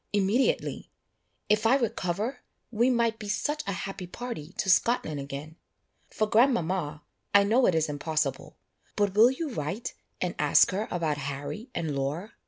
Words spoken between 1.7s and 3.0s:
recover, we